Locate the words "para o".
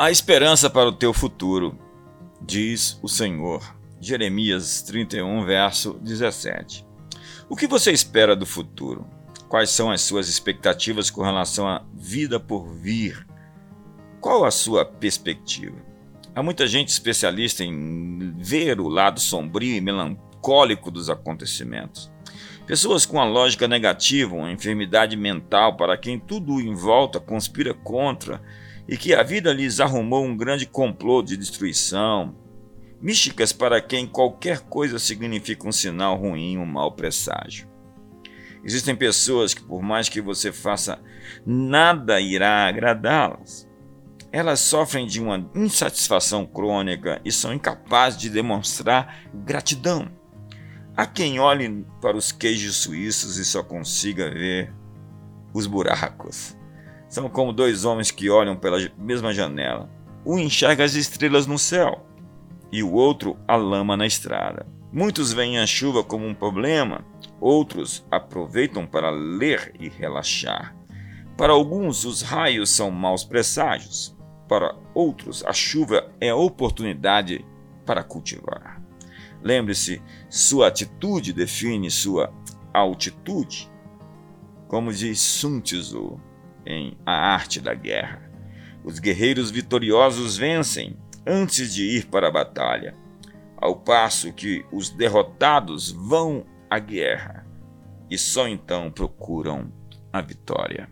0.70-0.92